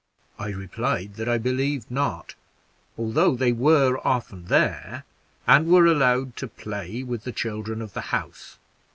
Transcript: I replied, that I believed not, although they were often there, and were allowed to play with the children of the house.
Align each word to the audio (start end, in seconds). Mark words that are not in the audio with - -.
I 0.39 0.49
replied, 0.49 1.13
that 1.17 1.29
I 1.29 1.37
believed 1.37 1.91
not, 1.91 2.33
although 2.97 3.35
they 3.35 3.51
were 3.51 4.01
often 4.03 4.45
there, 4.45 5.03
and 5.45 5.67
were 5.67 5.85
allowed 5.85 6.35
to 6.37 6.47
play 6.47 7.03
with 7.03 7.23
the 7.23 7.31
children 7.31 7.83
of 7.83 7.93
the 7.93 8.01
house. 8.09 8.57